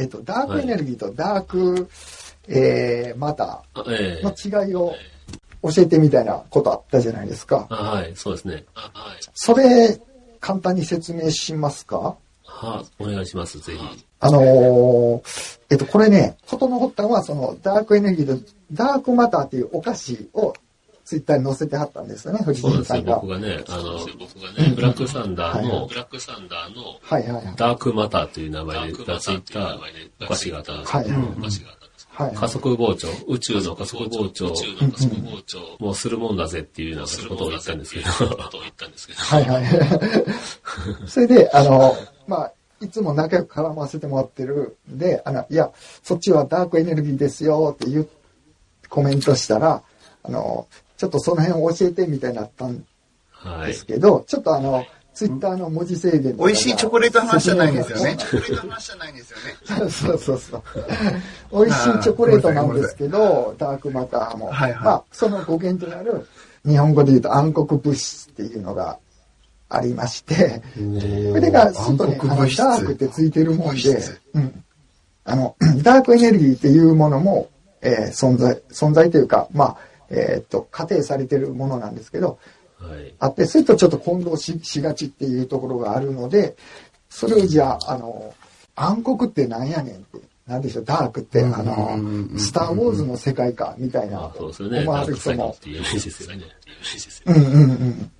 [0.00, 1.88] えっ、と、ダークエネルギーとダーク、
[2.48, 4.94] えー、マターの違いを
[5.62, 7.66] 教えてみたいなことあったじゃないですか。
[7.68, 8.64] あはい、そうですね。
[8.74, 9.18] あはい。
[9.34, 10.00] それ、
[10.40, 12.16] 簡単に説明しますか？
[12.44, 14.04] はお願いします、ぜひ。
[14.20, 20.54] あのーえっと、これね、ことの発端は、その、ダークエネルギーと、ダークマターっていうお菓子を、
[21.10, 23.16] ツイッターに載せてはったんですよね、藤井さんが。
[23.16, 23.98] 僕がね、あの、
[24.76, 27.54] ブラックサンダーの、ブラックサンダーの、はいはいはい。
[27.56, 29.76] ダークマターという名前がついた
[30.22, 31.28] お菓子があったんですけど、はいはい。
[31.36, 34.30] お菓子があったんですけどはい加速膨張、宇宙の加速膨
[35.42, 38.06] 張、もうするもんだぜっていうようなことを言ったんですけど、
[39.16, 39.64] はいはい。
[41.08, 41.96] それで、あの、
[42.28, 45.72] まあ、いつも仲良く絡ませてもらってるんで、あの、いや、
[46.04, 48.08] そっちはダークエネルギーですよっていう
[48.88, 49.82] コメントしたら、
[50.22, 50.68] あの、
[51.00, 52.84] ちょっとその辺を教えてみたいになったん
[53.30, 53.68] はい。
[53.68, 58.16] ですけど、ちょっとあの、ツイッターの文字制限美味しいチョコレートの話じゃないんですよね。
[58.18, 59.90] チョコレートの話じゃないんですよね。
[59.90, 60.62] そうそうそう。
[61.64, 64.48] 美味しいチョコレートなんですけど、ダークマターも。
[64.48, 66.26] はいはいまあ、その語源となる、
[66.66, 68.98] 日本語で言うと暗黒物質っていうのが
[69.70, 74.04] ありまして、それが外にあの暗黒物質ダークってついてるもんで。
[75.24, 77.48] あの、ダークエネルギーっていうものも、
[77.80, 82.38] えー存在、存在というか、まあ、えーっと、仮定されてるものなんですけど、
[82.78, 83.14] はい。
[83.18, 86.56] あって、それとちょっと混同ししがちっていうところがあるので、
[87.08, 88.34] それをじゃあ、あの、
[88.74, 94.32] 暗黒ってなんやねんって、なんでしょう、ダークって、あうんうんうんの、うんスター・ウォーズの世界か、みたいな。
[94.82, 95.56] 思われる人も、
[97.26, 98.10] うんうんうん、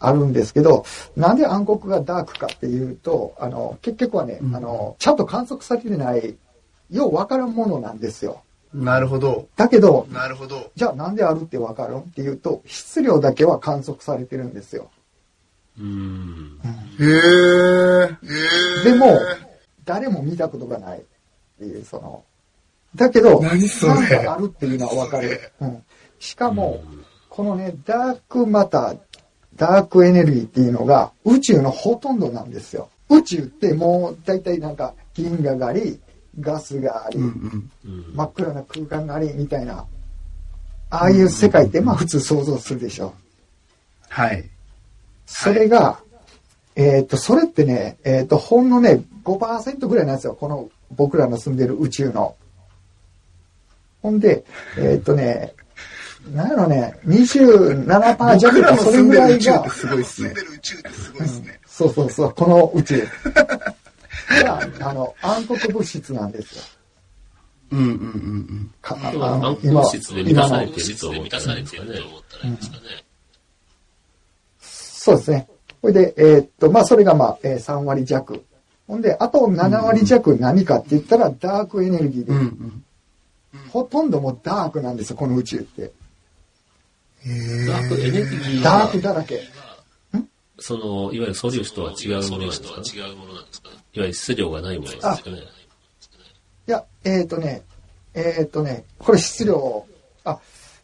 [0.00, 0.84] あるんですけど、
[1.16, 6.36] なんで暗黒がダークかっていうと、あの、結局はね、あの、ちゃんと観測されてない、
[6.90, 8.42] ようわからんものなんですよ。
[8.74, 9.48] なるほど。
[9.56, 10.70] だけど、なるほど。
[10.76, 14.90] じゃあなんであるってわかるんっていうと、質量だけは観測されてるんですよ。
[15.78, 16.60] うーん。
[16.98, 17.06] へー。
[17.06, 18.84] へー。
[18.84, 19.18] でも、
[19.84, 21.02] 誰も見たことがないっ
[21.58, 22.24] ていう、その、
[22.94, 25.40] だけど、何それあるっていうのはわかる。
[25.60, 25.82] うん。
[26.18, 26.82] しかも、
[27.28, 28.98] このね、ダークマター、
[29.56, 32.88] ダークエネルギーっていうのが宇宙のほとんどなんですよ。
[33.08, 36.00] 宇宙ってもう大体なんか銀河があり、
[36.40, 37.98] ガスがあり、うんうん。
[38.10, 39.86] うん真っ暗な空間があり、みたいな。
[40.90, 43.14] ああいう世界ってまあ普通想像するでしょ。
[44.08, 44.48] はい。
[45.26, 46.00] それが、
[46.76, 50.34] えっ、と、それってね、えっ、と、ほんのね、5%ぐらいなんですよ。
[50.34, 52.36] この僕らの住んでる宇宙の。
[54.00, 54.44] ほんで、
[54.78, 55.54] えっ、とね、
[56.32, 60.30] なんやろね、27%弱かそれ住んでぐらいがる宇宙って、すごいですね。
[60.30, 61.60] 宇宙ってすごいですね。
[61.66, 63.08] そうそうそう、この宇宙
[64.44, 66.62] が、あの、暗黒物質なんですよ。
[67.70, 68.74] うんうんうんうん。
[68.80, 70.80] か暗黒物質で満たされて
[71.76, 72.82] 今のると思ったらいいんですかね。
[74.60, 75.48] そうですね。
[75.82, 78.44] ほいで、えーっと、まあ、それがまあ、えー3割弱。
[78.86, 82.84] ほんで、あと7割弱何かって言ったら、ダークエネルギーで、うんうん。
[83.70, 85.92] ほとんどもうダークなんですよ、この宇宙って。
[87.24, 89.42] へダークエネルギーダーはクだらけ。
[90.58, 92.68] その、いわゆる素粒子とは違うものなんですか？
[92.68, 95.38] いわゆる質量がないものなんですかね？
[96.66, 97.62] いや、えーっとね、
[98.14, 99.86] えーっとね、これ質量、
[100.24, 100.38] あ、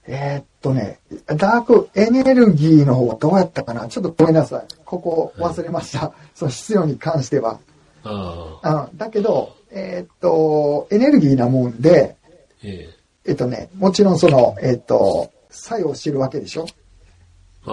[0.07, 3.89] えーっとね、ダークエネルギーの方はどうやったかな？
[3.89, 4.67] ちょっとごめんなさい。
[4.85, 6.13] ここ忘れました。
[6.35, 7.59] その質量に関しては。
[8.05, 12.17] ああ、うん、だけど、えーっと、エネルギーなもんで、
[12.63, 12.91] え
[13.27, 16.67] えっとね、もちろんその、えっと、作用してるわけでしょ？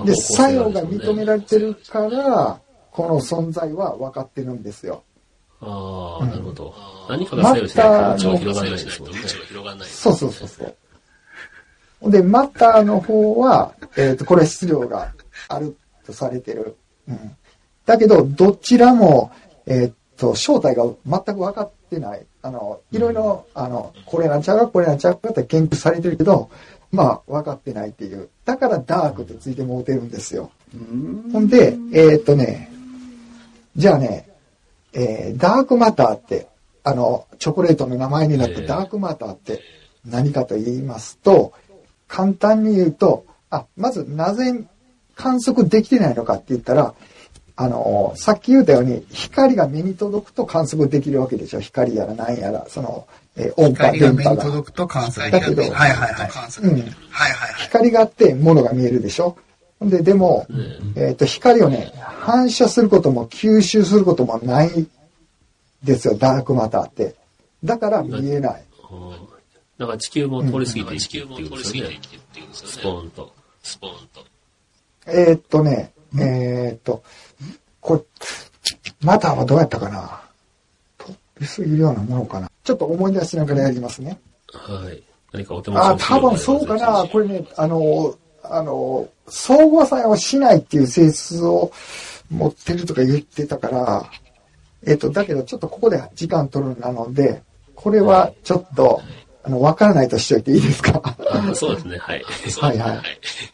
[0.06, 2.59] で、作用が認められてるから、
[2.91, 5.03] この存在は分かってるんですよ。
[5.62, 6.74] ああ、なるほど。
[7.09, 9.18] 何かが作用し広がらないですもんね。
[9.84, 10.66] そうそうそうそ
[12.02, 12.12] う。
[12.12, 15.13] で、マッターの方は、えっと、これ質量が
[15.47, 16.78] あるとされてる。
[17.08, 17.35] うん。
[17.85, 19.31] だけど、どちらも、
[19.68, 22.25] えっと、正体が全く分かってない。
[22.41, 26.50] あの、いろいろ、あの、これなんちゃうか、これなんちゃうかって研究されてるけど、
[26.91, 28.29] まあ、分かってないっていう。
[28.46, 30.52] だからダークってついてもうてるんですよ。
[31.31, 32.72] ほんで、えーっとね、
[33.75, 34.29] じゃあね、
[34.94, 36.47] えーダークマターって、
[36.84, 39.61] あの、チョコレートの名前になったええダークマターって
[40.05, 41.53] 何かと言いますと、
[42.08, 44.66] 簡単に言うと、あ、まずなぜ
[45.16, 46.94] 観測できてないのかって言ったら、
[47.61, 51.59] あの、さっき言ったように、光が目に届くと観測できるわけでしょ。
[51.59, 53.05] 光やら何やら、その、
[53.35, 54.43] えー音波、光が目電波が。
[54.43, 56.29] に届くと観測だけどはいはいはい。
[56.63, 56.72] うん。
[56.72, 57.53] はいはいはい。
[57.59, 59.37] 光があって物が見えるでしょ。
[59.79, 60.47] で、でも、
[60.96, 64.87] えっ、と、光をね、反射することも吸収することもない
[65.84, 67.16] ですよ、ダークマターって。
[67.63, 68.63] だから見えない。
[69.78, 71.99] だから地球も通り過ぎていくっていうんですよね。
[72.53, 73.34] スポーンと。
[73.61, 74.25] スポーンと。
[75.08, 77.03] えーっとね、えーっと、
[77.82, 78.02] これ、
[79.02, 80.22] マターはどうやったかな？
[80.98, 82.50] 通り過ぎるようなものかな？
[82.64, 84.20] ちょっと思い出しながらやりますね。
[84.54, 85.02] はい。
[85.34, 87.08] 何かお手持あ、多分そうかな。
[87.12, 91.72] これね、あの、あの、相互作用しないっていう性質を
[92.30, 94.06] 持ってるとか言ってたから、
[94.86, 97.44] えっと、だけどちょっとここで時間取るなので、
[97.76, 99.02] これはちょっと、
[99.44, 101.02] あの、わからないとしといていいですか？
[101.32, 102.24] あそうですね、はい。
[102.60, 103.02] はいはい。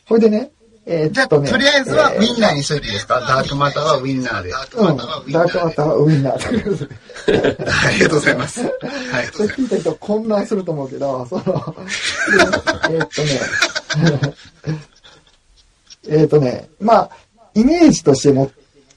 [0.08, 0.52] これでね、
[0.90, 1.50] えーじゃあ、っとね。
[1.52, 3.20] とりあえずはウえィンナーにしといていいですか？
[3.20, 4.54] ダークマターはウィンナーで。
[4.54, 4.98] ーうん。
[4.98, 7.66] ダークマターはウィンナーで。
[7.72, 8.62] ありがとうございます。
[8.64, 8.72] はい。
[9.26, 11.44] 聞いた人混乱すると思うけど、その、
[12.90, 14.34] えーっとね、
[16.08, 17.10] えーっとね、まあ、
[17.54, 18.50] イメージとして持っ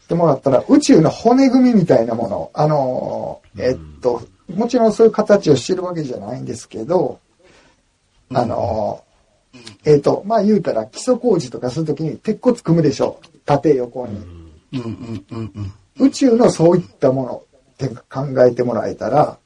[0.08, 4.22] てもらったら、宇宙の骨組みみたいなもの、あの、えーっと、
[4.54, 7.18] もちろんそういう形をしてるわけじゃないんですけど、
[8.32, 9.02] あの、
[9.84, 14.16] えーっと、まあ言うたら基礎工事とかするときに鉄骨組むでしょ縦横に。
[14.16, 15.52] うんうんうん
[15.98, 16.06] うん。
[16.06, 17.42] 宇宙のそういったもの
[17.72, 19.38] って考えてもらえたら、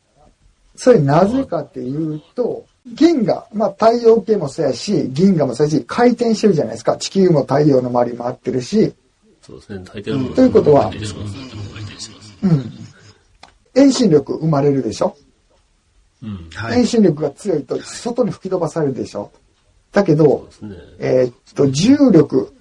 [0.77, 6.97] それなぜかっていうと、銀河、まあ太陽系もそうやし、銀河もそうやし、回転してるじゃないですか。
[6.97, 8.93] 地球も太陽の周り回ってるし、
[9.41, 10.91] そうですね、大抵のということは
[12.43, 12.73] うん。
[13.75, 15.17] 遠心力生まれるでしょ？
[16.23, 16.49] うん。
[16.55, 16.87] はい遠。
[16.87, 19.33] 心力が強いと外に吹き飛ばされるでしょ？
[19.94, 20.76] だけどね。
[20.99, 22.52] えーっと、重力。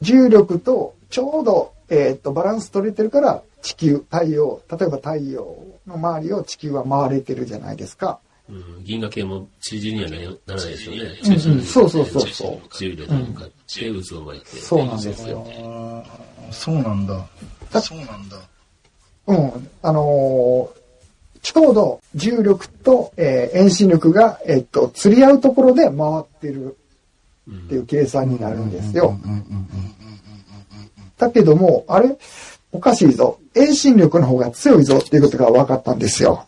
[0.00, 8.18] 重力とちょうど、えーっと、バランス取れてるから、地球、太陽、例えば太陽の周りを地球は回れてるじゃないですか。
[8.48, 11.02] うん、銀河系もちりにはならないですよね。
[11.24, 14.46] うんうんそうそうそうそう重力に向かって渦を巻いて。
[14.46, 15.46] そうなんですよ。
[16.52, 17.26] そうなんだ。
[17.80, 18.36] そうなんだ。
[19.26, 19.70] うん。
[19.82, 20.85] あのー
[21.52, 26.76] ちょうど重力と、えー遠心力が、えーっと、釣り合うところで回ってる
[27.48, 29.16] っていう計算になるんですよ。
[31.16, 32.18] だけども、あれ？
[32.72, 33.38] おかしいぞ。
[33.54, 36.46] 遠心力の方が強いぞっていうことが分かったんですよ。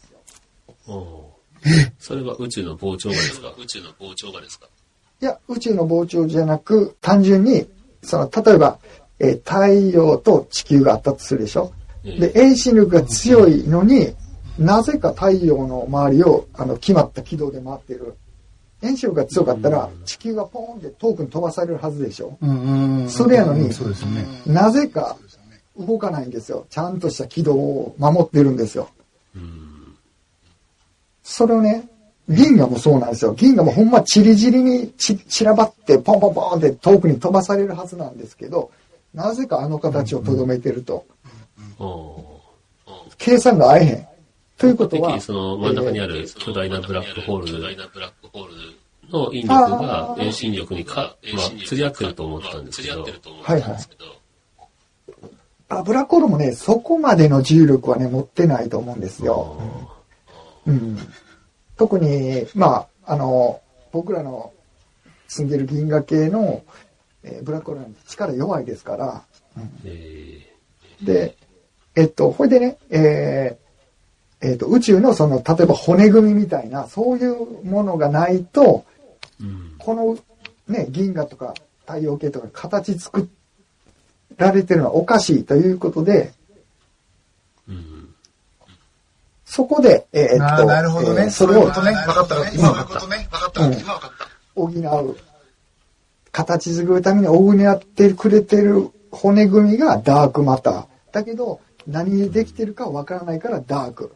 [2.01, 3.55] それは宇宙の膨張がですか？
[3.57, 4.67] 宇宙の膨張がですか？
[5.23, 7.69] いや、宇宙の膨張じゃなく、単純に、
[8.03, 8.79] その、例えば、
[9.21, 11.73] えー太陽と地球があったとするでしょ？
[12.03, 14.15] で、遠心力が強いのに、
[14.59, 18.17] なぜか太陽の周りを、あの、決まった軌道で回ってる。
[18.81, 22.39] 遠心力が強かったら、地球がポーンって遠くに飛ばされるはずでしょ。
[23.09, 24.25] それやのにそうですね。
[24.47, 25.17] なぜか、
[25.79, 26.67] 動かないんですよ。
[26.71, 28.89] ちゃんとした軌道を守ってるんですよ。
[29.37, 29.95] うん。
[31.23, 31.89] それをね、
[32.29, 33.33] 銀河もそうなんですよ。
[33.33, 38.71] 銀河もほんまチリチリにち散らばってポンポンポンって遠くに飛ばされるはずなんですけど、
[39.15, 41.07] なぜかあの形をとどめてると。
[43.17, 44.09] 計算が合えへん。
[44.59, 48.79] ということはその真ん中にある巨大なブラックホール
[49.11, 53.07] の引力が遠心力にか、まあ、釣り合ってると思ったんですけど、
[53.43, 53.77] はいはい。
[55.69, 59.61] あ、ブラックホールもね、そこまでの重力はね、持ってないと思うんですよ。
[60.67, 60.99] うん。
[61.77, 63.61] 特に、まあ、あの、
[63.93, 64.53] 僕らの
[65.29, 66.63] 住んでる銀河系の、
[67.23, 69.23] えーブラックホールなんて力弱いですから、
[69.85, 70.41] え
[71.03, 71.37] で、
[71.95, 73.68] えっと、ほいでね、えー
[74.41, 79.75] えっと、宇宙のその、例えば骨組みみたいな、そういうものがないと、ーうん。
[79.79, 80.19] この
[80.69, 81.55] ね、銀河とか
[81.87, 83.29] 太陽系とか形作
[84.37, 86.33] られてるのはおかしいということで、
[87.69, 88.15] うん。
[89.45, 91.23] そこで、えーっと、なるほどね。
[91.23, 91.93] えーそれをそういうことね。
[92.07, 92.51] 分かった。
[92.51, 93.07] 今分かった。
[93.09, 93.29] ね。
[93.31, 93.63] 分かった。
[93.65, 94.29] うん今分かった。
[94.55, 94.67] 補
[95.03, 95.17] う、
[96.31, 100.87] 形作るために補ってくれてる骨組みがダークマター。
[101.13, 104.15] だけど、何でできてるかわからないからダーク。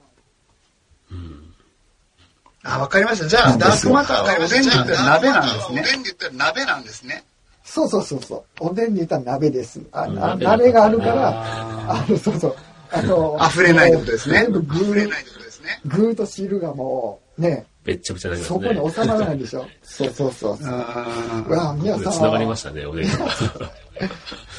[2.64, 3.28] あ、わかりました。
[3.28, 5.80] じゃあ、ダークマターはおでんで言ったら鍋なんですね。
[5.80, 7.24] おでんで言ったら鍋なんですね。
[7.64, 8.66] そうそうそうそう。
[8.68, 9.80] おでんに言ったら鍋です。
[9.92, 11.42] あな鍋鍋があるから、
[11.90, 12.56] あの、そうそう。
[12.92, 14.42] あの、溢れないってことですね。
[14.42, 15.80] 全部具溢れないってことですね。
[15.86, 18.74] 具と汁がもう、ね、べっちゃべちゃになりますそね。
[18.74, 19.66] こに収まらないでしょ。
[19.82, 20.68] そうそうそうそう。
[20.72, 22.12] あうわ、宮さん。
[22.12, 23.18] 繋がりましたね、おでんが。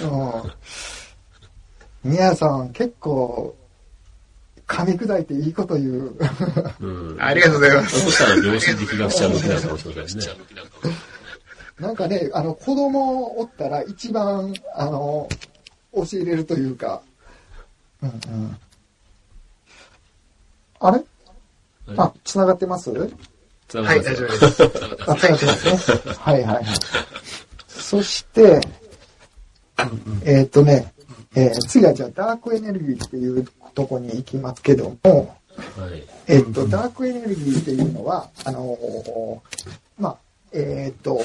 [2.04, 2.12] うん。
[2.12, 3.56] 宮さん、結構、
[4.68, 6.16] 噛み砕いていいこと言う。
[6.80, 7.18] うん。
[7.22, 8.12] ありがとうございまそす。
[8.12, 10.24] したら量子力学者向きなのかもしれないですね。
[11.80, 15.28] なんかね、あの、子供おったら一番、あの、
[15.94, 17.02] 教えれるというか。
[18.02, 18.58] うんうん。
[20.80, 21.04] あれ？
[21.98, 22.90] あ、繋がってます？
[22.92, 23.10] はい、
[23.74, 24.64] 大丈夫です。
[25.08, 26.14] あ、繋がってますね。
[26.20, 26.66] はいはいはい。
[27.68, 28.62] そして、
[30.24, 30.93] えーっとね、
[31.36, 35.36] えー次はじゃあダークエネルギーっていうとこに行きますけども、
[35.78, 36.04] はい。
[36.28, 39.40] えっと、ダークエネルギーっていうのは、あのー
[40.00, 40.18] まあ、
[40.52, 41.20] えっと、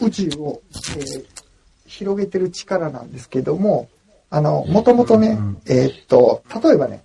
[0.00, 0.60] 宇宙を、
[0.96, 1.26] えー
[1.88, 3.88] 広げてる力なんですけども、
[4.28, 7.04] あの、もともとね、えっと、例えばね、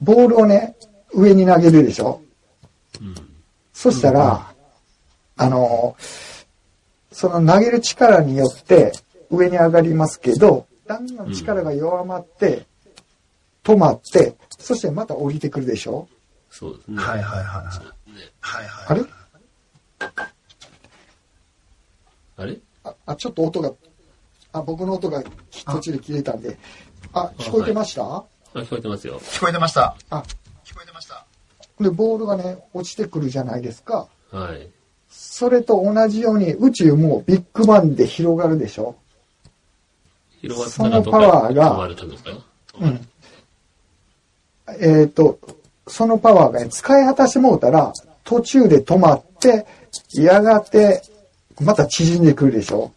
[0.00, 0.76] ボールをね、
[1.12, 2.20] 上に投げるでしょ？
[3.00, 3.14] うん。
[3.72, 4.52] そしたら、
[5.36, 5.94] あの、
[7.12, 8.92] その投げる力によって
[9.30, 12.66] 上に上がりますけど、だんだん力が弱まって、
[13.62, 16.08] 止まって、そしてまた降りてくるでしょ？
[16.50, 17.02] そうですね。
[17.02, 17.76] はいはいはいはい。
[18.40, 18.86] はいはい。
[18.88, 19.04] あれ？
[22.36, 22.58] あれ？
[22.84, 23.72] ああ、ちょっと音が、
[24.52, 25.22] あ、僕の音が
[25.66, 26.56] 途中で切れたんで。
[27.12, 28.02] あ、聞こえてました？
[28.02, 29.20] あ、聞こえてますよ。
[29.20, 29.94] 聞こえてました。
[30.08, 30.24] あ、
[30.64, 31.26] 聞こえてました。
[31.78, 34.08] で、ボールがね、落ちてくるじゃないですか。
[34.30, 34.70] はい。
[35.10, 38.96] それと同じように宇宙もビッグバンで広がるでしょ？
[40.40, 42.30] 広がったらどこそのパワーが止まるとですか
[42.80, 43.08] うん。
[44.80, 45.38] えっ、と、
[45.86, 47.92] そのパワーがね、使い果たしてもうたら、
[48.24, 49.66] 途中で止まって、
[50.14, 51.02] やがて、
[51.60, 52.92] また縮んでくるでしょ。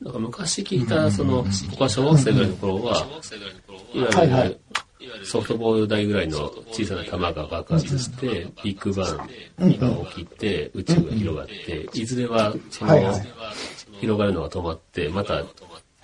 [0.00, 3.06] なんか昔聞いた、その、僕は小学生ぐらいの頃は、
[3.94, 4.30] いわゆはい。
[4.30, 4.60] はい
[5.20, 9.24] るソフトボール台ぐらいの小さな玉が爆発して、ビッグバ
[9.64, 12.90] ンが起きて、宇宙が広がって、いずれは、その
[14.00, 15.44] 広がるのが止まって、また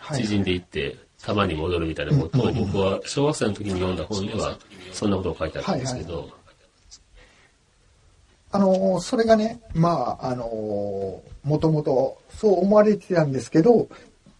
[0.06, 0.22] はい。
[0.22, 4.56] 縮んでいって、玉に戻るみたいなことを僕は小学生の時に読んだ本では、
[4.92, 6.30] そんなことを書いてあったんですけど、
[8.52, 13.88] あのーそれがね、まあ、あのーもともとそう思われてたんですけど、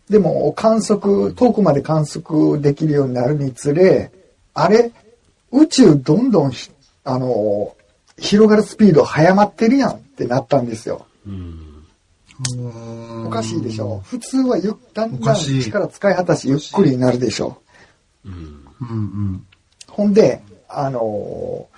[0.09, 4.13] でも観測、遠くまで観測できるようになるにつれ、
[4.55, 4.93] あれ、
[5.53, 6.71] 宇宙どんどんひ、
[7.05, 7.77] あのー
[8.19, 11.07] 広がるスピード早まってるやんってなったんですよ。
[11.27, 11.76] うん。
[13.27, 14.01] おかしいでしょ。
[14.05, 17.63] 普通はゆだんだん力使い果たしゆっくりになるでしょ。
[18.25, 18.33] うん。
[18.35, 19.47] うんうん。
[19.89, 21.77] ほんで、あのー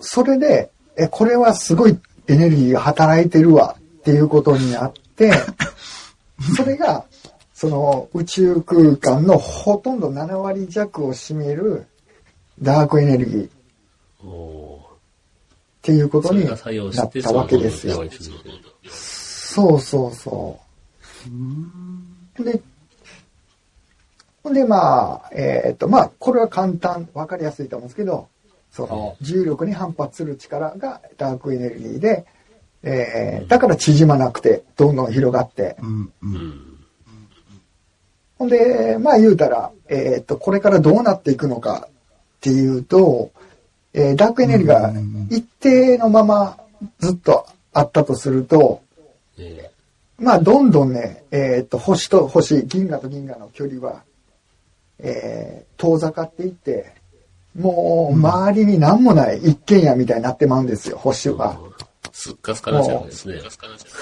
[0.00, 5.32] それで、え、これはすごいエネルギーが働いてるわっていうことになって、
[6.56, 7.04] それが、
[7.52, 11.86] その宇宙空間のほとんど7割弱を占める
[12.62, 14.77] ダークエネルギー
[15.78, 18.04] っていうことになったわけですよ
[18.88, 20.60] そうそうそ
[22.40, 22.44] う。
[22.44, 22.60] で、
[24.42, 28.28] ほんで、まあ、えっ、と、まあ、これは簡単、わかりやすいと思うんですけど、
[28.70, 32.26] その、重力に反発する力がダークエネルギーで、
[32.82, 35.76] えーだから縮まなくて、どんどん広がって。
[35.82, 36.26] うんう。
[36.26, 36.78] うんん。
[38.38, 43.32] ほんで、まあ言うたら、えっ、と、これからどうなっていくのかっていうと、
[43.94, 44.92] えーダークエネルギーが
[45.30, 46.58] 一定のまま
[46.98, 48.82] ずっとあったとすると、
[49.38, 49.70] え
[50.18, 54.02] まあ、どんどんね、えっ、と、星と星、銀河と銀河の距離は、
[54.98, 56.92] えー遠ざかっていって、
[57.56, 61.56] もう、周りに何もない一軒家みたいになってまうんですよ、星えは。
[62.12, 63.40] すっかすかなっちゃうんですね。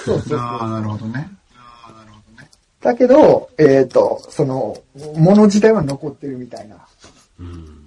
[0.03, 1.29] そうそう ああ、なるほどね。
[1.55, 2.49] ああ、なるほどね。
[2.81, 4.75] だけど、えっ、と、その、
[5.15, 6.77] もの自体は残ってるみたいな。
[7.39, 7.86] うん。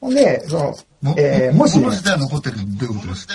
[0.00, 1.84] ほんで、その、もえーもしね。
[1.84, 3.34] この時代は残ってるどういうことですか？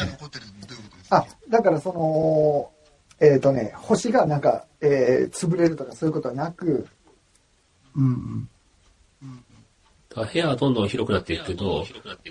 [1.17, 2.71] あ、だからその、
[3.19, 6.87] えっ、とね、星がなんか、えー潰れるとかそういうことはなく、
[7.95, 8.49] うんうん。
[10.15, 11.85] 部屋はどんどん広くなっていくけど、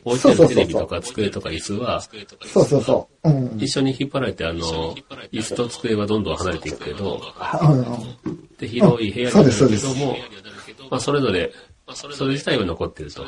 [0.05, 3.29] 置いてあるテレビとか机とか椅子は、そうそうそう。
[3.29, 3.59] うん。
[3.61, 4.95] 一緒に引っ張られて、あの、
[5.33, 7.21] 椅子と机はどんどん離れていくけど、
[7.63, 7.85] うん
[8.59, 10.17] で、広い部屋になるけそうですども、
[10.91, 11.53] まあ、それぞれ、
[11.93, 13.25] それ自体は残ってると。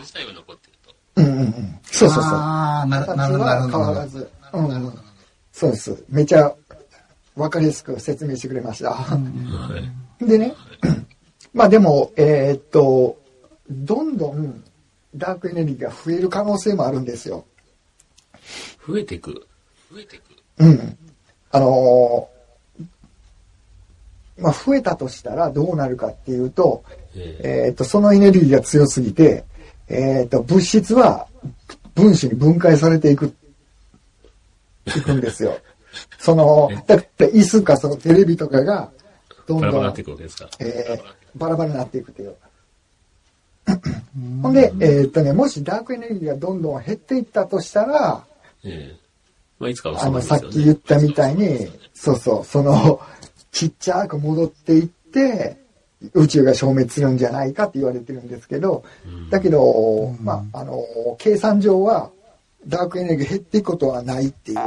[1.17, 1.79] うんうんうん。
[1.85, 2.33] そうそうそう。
[2.33, 3.79] ああ、なるほど、なるはほど。
[3.79, 4.31] 変わらず。
[4.53, 4.99] うんうん。
[5.53, 6.05] そうです。
[6.09, 6.53] めちゃ
[7.37, 8.93] わかりやすく説明してくれました。
[8.95, 9.19] は
[10.21, 10.27] い。
[10.27, 10.55] でね、
[11.55, 13.17] まあでも、えーっと、
[13.71, 14.63] どんどん
[15.17, 17.45] ダークエネルギーが増える可能性もあるんですよ。
[18.87, 20.33] 増えていく？
[20.59, 20.99] うん。
[21.53, 22.35] あのー
[24.37, 26.83] まあ増えたとしたらどうなるかっていうと、
[27.15, 29.45] えええーっと、そのエネルギーが強すぎて、
[29.89, 31.27] えーっと、物質は
[31.95, 33.35] 分子に分解されていく、
[34.87, 35.59] いくんですよ。
[36.19, 38.91] その、だって椅子かそのテレビとかが、
[39.47, 40.49] どんどんバラバラになっていくわけですか。
[40.59, 42.37] えーバラバラになっていくという。
[44.43, 48.25] ほんで、えーっとね、もしダークエネルギーがどんどん減っていったとしたら、
[48.63, 48.97] ええ
[49.59, 50.77] まあ、いつかはあの、さっき言っ。
[50.77, 53.01] たみたいに、そうそう、その、
[53.51, 55.57] ちっちゃく戻っていって、
[56.15, 58.85] 宇宙が消滅するんじゃないかって言われてるんですけど、
[59.31, 60.85] だけど、まあ、あの、
[61.19, 62.11] 計算上は、
[62.67, 64.59] ダークエネルギー減っていくことはないっていう。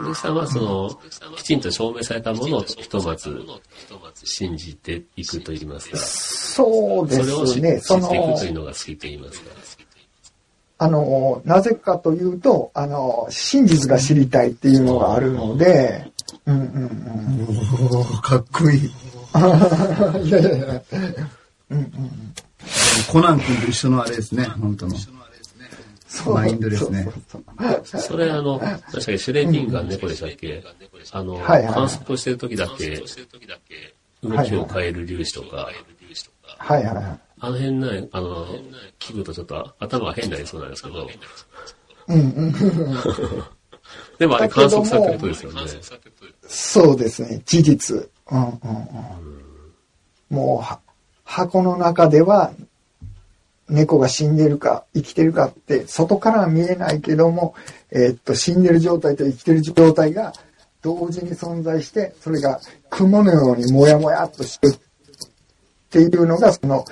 [0.00, 0.90] 実際はその、
[1.36, 3.46] きちんと証明されたものをひとまず
[4.24, 7.78] 信じていくと言いますか、そうでそれを知すね。
[7.80, 9.50] そ知っていのくというのが好きと言いますか。
[10.78, 16.11] あの、なぜかというと、あの、真実が知りたいっていうのがあるので、
[16.46, 16.88] うんうんうん。
[17.96, 18.78] おーかっこいい。
[20.28, 20.82] いやいやいや。
[21.70, 22.34] うんうんうん。
[23.10, 24.94] コナン君と一緒のあれですね、本当の。
[26.06, 27.08] そうマインドですね
[27.84, 30.62] それあの、確かにシュレーディンガー猫でしたっけ？
[31.10, 33.02] あの、はいはい観測をしてる時だけ、
[34.22, 35.70] 動きを変える粒子とか、
[36.58, 37.20] はいはいはい。
[37.40, 38.46] あの辺ね、あの、
[38.98, 41.08] 聞くとちょっと頭が変になりそうなんですけど、
[42.08, 42.52] うんうん。
[44.18, 45.60] でもあれ観測されてることですよね。
[46.46, 48.10] そうですね、事実。
[48.30, 50.36] うんうんうん。
[50.36, 50.78] もう、
[51.24, 52.52] 箱の中では、
[53.68, 57.54] 猫が死んでるか生きてるかって、外からは見えないけども、
[57.90, 60.32] えーっと、死んでる状態と生きてる状態が
[60.82, 64.78] 同時に存在して、それが雲のようにもやもやっとしてるっ
[65.90, 66.84] ていうのが、その、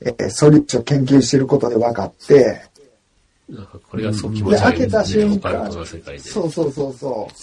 [0.00, 2.62] えー素粒子を研究してることで分かって、
[3.54, 5.72] なんかこれがそう気持で、ち開けた悪いですね、瞬オカル間。
[5.72, 7.34] そうそうそうそう。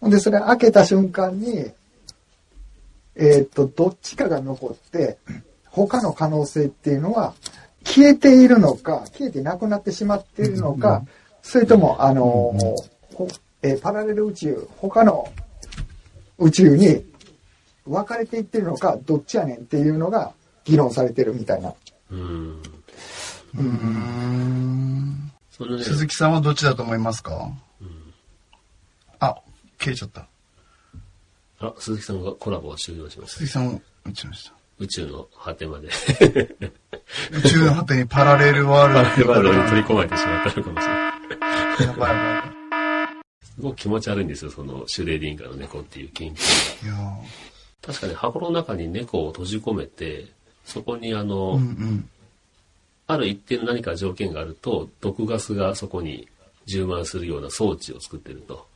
[0.00, 1.70] ほんで、それ開けた瞬間に、
[3.14, 5.18] えーっと、どっちかが残って、
[5.70, 7.34] 他の可能性っていうのは、
[7.84, 11.04] 消えているのか、消えてなくなってしまっているのか、
[11.42, 12.54] それとも、あの
[13.62, 15.32] えーパラレル宇宙、他の
[16.38, 17.04] 宇宙に
[17.86, 20.32] 分かれていってるのか、どっちやねんっていうのが
[20.64, 21.72] 議論されてるみたいな。
[22.10, 22.18] うん。
[22.18, 24.55] うーん。
[25.58, 27.50] ね、鈴木さんはどっちだと思いますか？
[29.20, 29.36] あ、
[29.78, 30.26] 切れちゃった。
[31.60, 33.38] あ、鈴木さんがコラボを終了しました。
[33.38, 34.52] 鈴木さんを打ちました。
[34.78, 35.88] 宇宙の果てまで。
[35.88, 41.12] 宇宙の果てにパラレルワールドっていうワールドにか取り込まれてしまったのかもしれない。
[41.82, 42.52] やばいやば
[43.42, 47.16] すごく気持ち悪いんですよ、そのシュレーディンガーの猫っていう研究が。
[47.80, 50.26] 確かに箱の中に猫を閉じ込めて、
[50.66, 52.10] そこにあの、ーうんうん。
[53.06, 56.28] ある一定の何か条件があると、毒ガスがそこに
[56.66, 58.66] 充満するような装置を作ってると。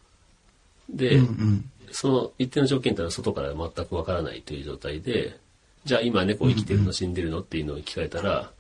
[0.88, 1.70] で、うんうん。
[1.92, 5.38] その一定の条件ってのは外から全くわからないという状態で、
[5.84, 8.50] じゃあ今猫生きてるの死んでるのっていうのを聞かれたら、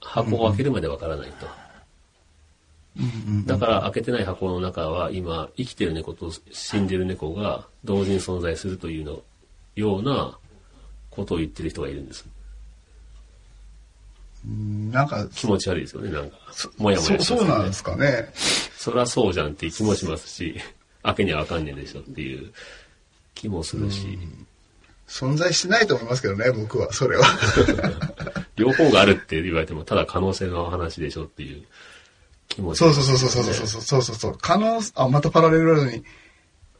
[0.00, 1.46] 箱を開けるまでわからないと。
[3.46, 9.20] だから開けてない箱の中は今生きてる猫と死んでる猫が同時に存在するというの
[9.74, 10.38] ような
[11.10, 12.24] ことを言ってる人がいるんです。
[14.46, 16.36] うんなんか、気持ち悪いですよね、なんか。
[16.76, 18.30] もやもそう、やねそうなんですかね。
[18.76, 20.60] そりゃそうじゃんっていう気もしますし、
[21.02, 22.52] 開けにはわかんねえでしょっていう
[23.34, 24.18] 気もするし、
[25.08, 27.24] 存在しないと思いますけどね、僕は、それは。
[28.56, 31.64] 両方があるって言われてもただ可能性の話でしょっていう
[32.48, 34.38] 気もしそうますそうそうそうそうそうそうそうそう。
[34.40, 36.04] 可能、あ、またパラレルに、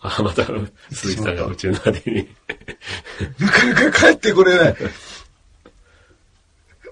[0.00, 0.44] あ、また
[0.92, 2.29] 鈴木さんが宇宙の果てに。
[3.38, 4.77] なかなか帰ってこれない。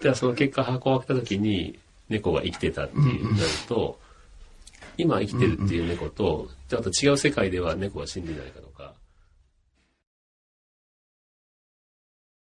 [0.02, 3.98] ではその結果箱を開けた時に猫が生きてたっていうなると、
[4.98, 8.92] 今生きてるっていう猫と、じゃああと違う世界では猫が死んでないかとか、